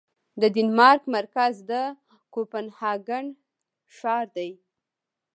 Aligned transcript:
د 0.41 0.43
ډنمارک 0.55 1.03
مرکز 1.15 1.53
د 1.69 1.71
کوپنهاګن 2.33 3.25
ښار 3.97 4.25
دی 4.35 4.51